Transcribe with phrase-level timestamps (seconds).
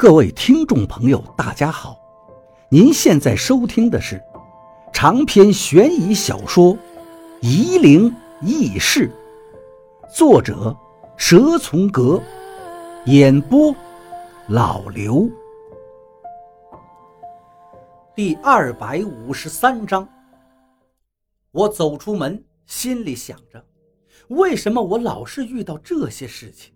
[0.00, 1.94] 各位听众朋友，大家好！
[2.70, 4.18] 您现在收听的是
[4.94, 6.74] 长篇悬疑小说
[7.42, 8.10] 《夷陵
[8.40, 9.12] 轶事》，
[10.16, 10.74] 作者
[11.18, 12.18] 蛇从阁，
[13.04, 13.76] 演播
[14.48, 15.28] 老刘。
[18.16, 20.08] 第二百五十三章，
[21.50, 23.62] 我走出门，心里想着：
[24.28, 26.72] 为什么我老是遇到这些事情？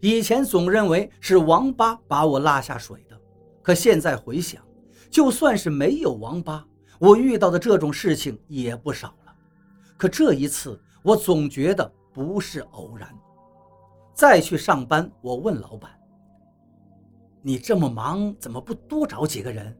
[0.00, 3.18] 以前总认为是王八把我拉下水的，
[3.62, 4.62] 可现在回想，
[5.10, 6.64] 就算是没有王八，
[6.98, 9.34] 我遇到的这种事情也不少了。
[9.96, 13.08] 可这一次，我总觉得不是偶然。
[14.12, 15.90] 再去上班，我问老板
[17.42, 19.76] ：“你这么忙，怎么不多找几个人？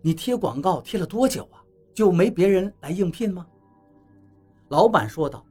[0.00, 1.62] 你贴广告贴了多久啊？
[1.94, 3.46] 就没别人来应聘吗？”
[4.70, 5.44] 老板说道：“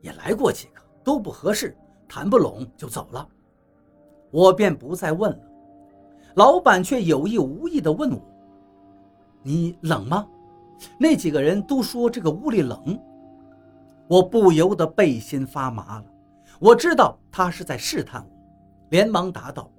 [0.00, 1.76] 也来过几个，都不合适。”
[2.08, 3.28] 谈不拢就走了，
[4.30, 5.38] 我便不再问了。
[6.34, 8.20] 老板却有意无意地问我
[9.42, 10.26] ：“你冷吗？”
[10.98, 12.98] 那几个人都说这个屋里冷，
[14.08, 16.04] 我不由得背心发麻了。
[16.58, 18.30] 我知道他是在试探我，
[18.90, 19.70] 连忙答道：“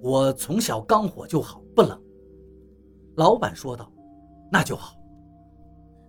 [0.00, 2.00] 我从小刚火就好，不冷。”
[3.16, 3.90] 老板说道
[4.50, 4.96] ：“那就好。”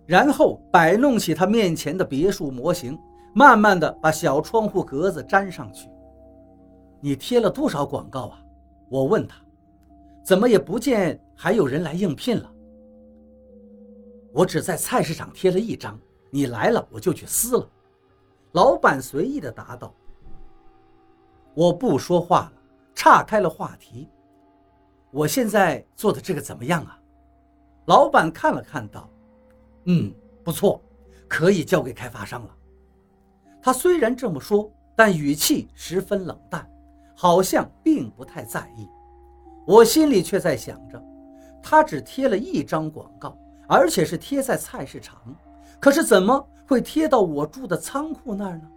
[0.06, 2.96] 然后摆弄起他面前的别墅模型。
[3.38, 5.90] 慢慢的把小窗户格子粘上去。
[7.02, 8.42] 你贴了多少广告啊？
[8.88, 9.36] 我问他，
[10.24, 12.50] 怎么也不见还有人来应聘了。
[14.32, 17.70] 我只在菜市场贴了一张，你来了我就去撕了。
[18.52, 19.92] 老板随意的答道。
[21.52, 22.52] 我不说话了，
[22.94, 24.08] 岔开了话题。
[25.10, 26.98] 我现在做的这个怎么样啊？
[27.84, 29.10] 老板看了看道，
[29.84, 30.10] 嗯，
[30.42, 30.80] 不错，
[31.28, 32.56] 可以交给开发商了。
[33.66, 36.64] 他虽然这么说，但语气十分冷淡，
[37.16, 38.88] 好像并不太在意。
[39.66, 41.02] 我心里却在想着，
[41.60, 43.36] 他只贴了一张广告，
[43.66, 45.20] 而且是贴在菜市场，
[45.80, 48.70] 可是怎么会贴到我住的仓库那儿呢？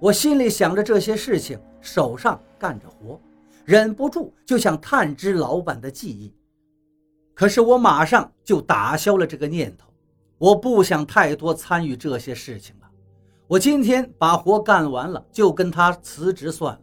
[0.00, 3.20] 我心里想着这些事情，手上干着活，
[3.66, 6.34] 忍不住就想探知老板的记忆。
[7.34, 9.86] 可是我马上就打消了这个念头，
[10.38, 12.83] 我不想太多参与这些事情了。
[13.46, 16.80] 我今天把活干完了，就跟他辞职算了。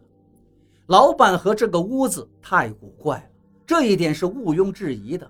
[0.88, 3.24] 老板和这个屋子太古怪了，
[3.66, 5.30] 这一点是毋庸置疑的。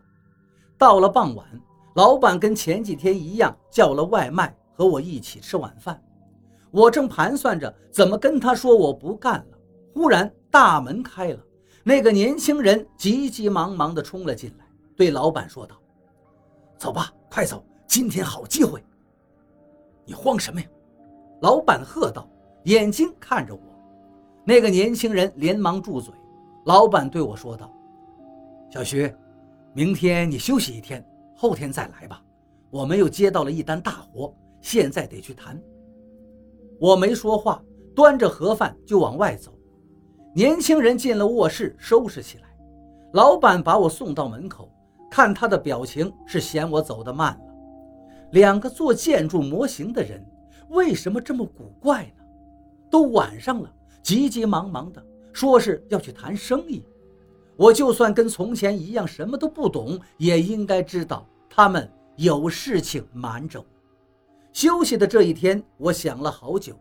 [0.78, 1.48] 到了傍晚，
[1.96, 6.02] 老板跟前几天一样叫了外卖，和我一起吃晚饭。
[6.70, 9.58] 我正盘算着怎么跟他说我不干了，
[9.94, 11.40] 忽然大门开了，
[11.82, 14.66] 那个年轻人急急忙忙地冲了进来，
[14.98, 15.78] 对老板说道
[16.78, 18.84] ：“走吧，快走，今天好机会。
[20.04, 20.68] 你慌什么呀？”
[21.42, 22.28] 老板喝道，
[22.66, 23.62] 眼睛看着我。
[24.46, 26.14] 那个年轻人连忙住嘴。
[26.66, 27.72] 老板对我说道
[28.70, 29.12] ：“小徐，
[29.74, 31.04] 明天你休息一天，
[31.36, 32.24] 后天再来吧。
[32.70, 34.32] 我们又接到了一单大活，
[34.62, 35.60] 现在得去谈。”
[36.80, 37.60] 我没说话，
[37.96, 39.52] 端着盒饭就往外走。
[40.36, 42.44] 年轻人进了卧室，收拾起来。
[43.14, 44.72] 老板把我送到门口，
[45.10, 47.54] 看他的表情是嫌我走得慢了。
[48.32, 50.24] 两个做建筑模型的人。
[50.72, 52.24] 为什么这么古怪呢？
[52.90, 56.84] 都晚上了，急急忙忙的说是要去谈生意。
[57.58, 63.66] 我就算跟从前一样什么都不懂，也应该知道他们有事情瞒着我。
[64.54, 66.74] 休息的这一天，我想了好久，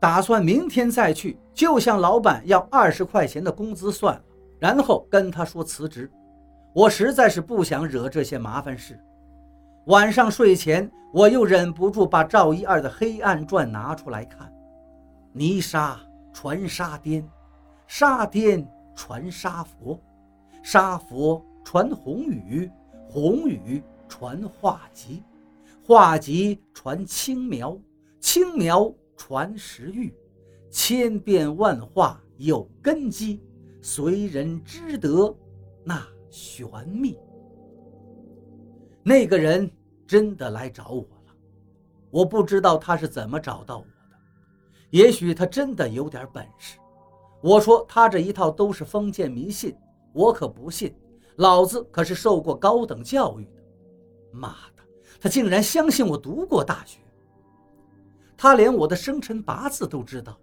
[0.00, 4.22] 打算明天再去，就向老板要二十块钱的工资算了，
[4.58, 6.10] 然后跟他说辞职。
[6.74, 8.98] 我实在是不想惹这些麻烦事。
[9.86, 14.52] 晚上睡前，我又忍不住把赵一二的《黑暗传》拿出来看。
[15.32, 16.00] 泥沙
[16.32, 17.24] 传沙颠，
[17.86, 18.66] 沙颠
[18.96, 19.96] 传沙佛，
[20.60, 22.68] 沙佛传红雨，
[23.08, 25.22] 红雨传画集，
[25.86, 27.78] 画集传青苗，
[28.18, 30.12] 青苗传石玉，
[30.68, 33.40] 千变万化有根基，
[33.80, 35.32] 随人知得
[35.84, 37.16] 那玄秘。
[39.08, 39.70] 那个人
[40.04, 41.32] 真的来找我了，
[42.10, 44.16] 我不知道他是怎么找到我的，
[44.90, 46.76] 也许他真的有点本事。
[47.40, 49.76] 我说他这一套都是封建迷信，
[50.12, 50.92] 我可不信，
[51.36, 53.62] 老子可是受过高等教育的。
[54.32, 54.82] 妈的，
[55.20, 56.98] 他竟然相信我读过大学，
[58.36, 60.36] 他连我的生辰八字都知道，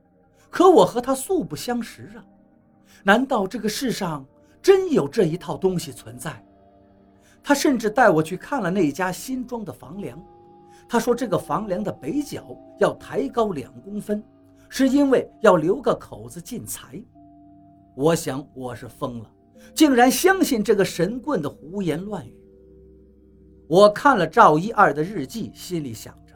[0.50, 2.24] 可我和他素不相识啊！
[3.04, 4.26] 难道这个世上
[4.62, 6.42] 真有这一套东西存在？
[7.44, 10.18] 他甚至带我去看了那家新装的房梁，
[10.88, 14.24] 他说这个房梁的北角要抬高两公分，
[14.70, 17.04] 是因为要留个口子进财。
[17.96, 19.30] 我想我是疯了，
[19.76, 22.34] 竟然相信这个神棍的胡言乱语。
[23.68, 26.34] 我看了赵一二的日记，心里想着，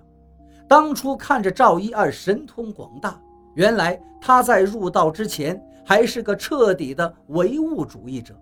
[0.68, 3.20] 当初看着赵一二神通广大，
[3.56, 8.36] 原来他在入道之前还是个彻底的唯物主义者，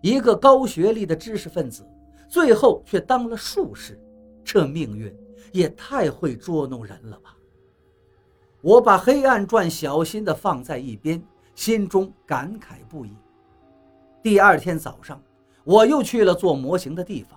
[0.00, 1.84] 一个高学历的知识分子，
[2.30, 4.00] 最后却当了术士，
[4.44, 5.12] 这命运
[5.52, 7.36] 也太会捉弄人了吧！
[8.62, 11.20] 我把《黑暗传》小心地放在一边，
[11.56, 13.10] 心中感慨不已。
[14.22, 15.20] 第二天早上，
[15.64, 17.36] 我又去了做模型的地方。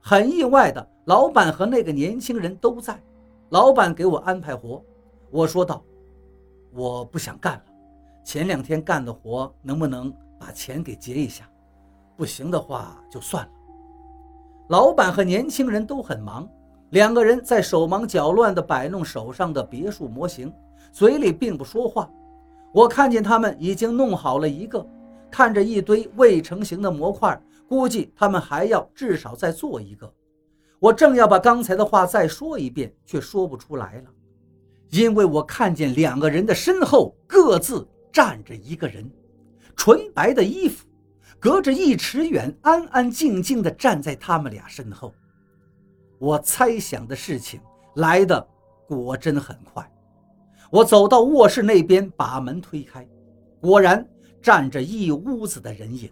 [0.00, 3.00] 很意外的，老板和那个年轻人都在。
[3.48, 4.84] 老板给我安排活，
[5.30, 5.82] 我说道
[6.74, 7.64] ：“我不想干了，
[8.22, 11.48] 前两天干的活能不能把钱给结一下？
[12.16, 13.52] 不行的话就算了。”
[14.68, 16.48] 老板和年轻人都很忙，
[16.90, 20.52] 两个人在手忙脚乱地摆弄手上的别墅模型，
[20.92, 22.10] 嘴里并不说话。
[22.72, 24.84] 我看见他们已经弄好了一个，
[25.30, 27.40] 看着一堆未成型的模块。
[27.68, 30.08] 估计他们还要至少再做一个。
[30.78, 34.04] 我正要把刚才的话再说一遍，却说不出来了，
[34.90, 39.10] 因为我看见两个人的身后各自站着一个人，
[39.74, 40.85] 纯白的衣服，
[41.46, 45.14] 隔着一尺远，安安静静地站在他们俩身后。
[46.18, 47.60] 我猜想的事情
[47.94, 48.44] 来的
[48.88, 49.88] 果真很快。
[50.72, 53.08] 我走到卧室那边，把门推开，
[53.60, 54.04] 果然
[54.42, 56.10] 站着一屋子的人影。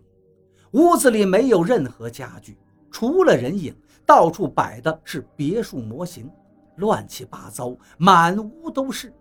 [0.70, 2.56] 屋子里没有任何家具，
[2.88, 3.74] 除了人影，
[4.06, 6.30] 到处摆的是别墅模型，
[6.76, 9.12] 乱七八糟，满屋都是。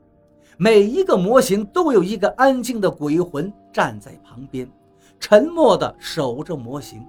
[0.57, 4.71] 每一个模型都有一个安静的鬼魂站在旁边，
[5.19, 7.06] 沉默地守着模型。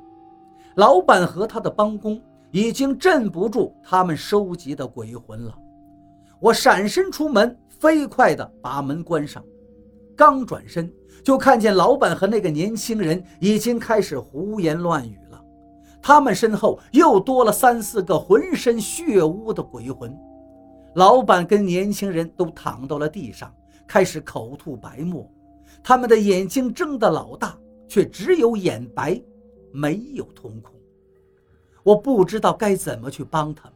[0.76, 2.20] 老板和他的帮工
[2.50, 5.54] 已经镇不住他们收集的鬼魂了。
[6.40, 9.42] 我闪身出门，飞快地把门关上。
[10.16, 10.92] 刚转身，
[11.24, 15.40] 就看见老板和那个年轻人已经开始胡言乱语了。
[16.02, 20.16] 他们身后又多了三四个浑身血污的鬼魂。
[20.94, 23.52] 老板跟年轻人都躺到了地上，
[23.86, 25.28] 开始口吐白沫。
[25.82, 27.56] 他们的眼睛睁得老大，
[27.88, 29.20] 却只有眼白，
[29.72, 30.74] 没有瞳孔。
[31.82, 33.74] 我不知道该怎么去帮他们。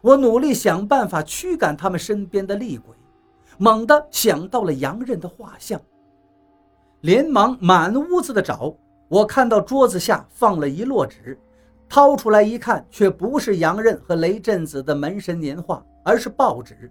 [0.00, 2.94] 我努力想办法驱赶他们身边的厉鬼。
[3.58, 5.80] 猛地想到了洋人的画像，
[7.02, 8.74] 连忙满屋子的找。
[9.08, 11.38] 我看到桌子下放了一摞纸，
[11.88, 16.90] 掏出来一看，却不是洋人和雷震子的门神年画，而是报纸。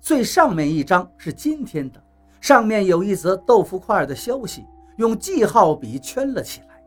[0.00, 2.00] 最上面一张是今天的，
[2.40, 4.64] 上面有一则豆腐块的消息，
[4.96, 6.82] 用记号笔圈了起来：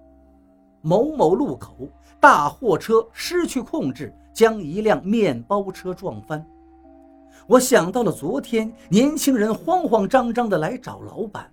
[0.82, 6.46] 某某路口大货车失去控制，将一辆面包车撞翻。
[7.48, 11.52] 我想到了昨天年轻人慌慌张张地来找老板，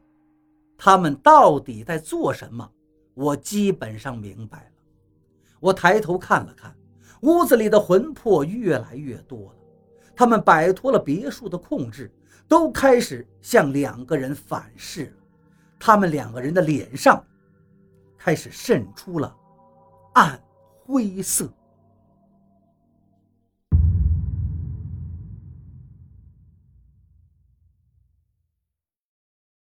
[0.77, 2.69] 他们到底在做什么？
[3.15, 4.65] 我基本上明白了。
[5.61, 6.75] 我抬头看了看，
[7.23, 9.57] 屋子里的魂魄越来越多了，
[10.17, 12.11] 他们摆脱了别墅的控制，
[12.49, 15.22] 都开始向两个人反噬了。
[15.85, 17.21] 他们两个人的脸上
[18.17, 19.37] 开始渗出了
[20.15, 20.41] 暗
[20.87, 21.53] 灰色。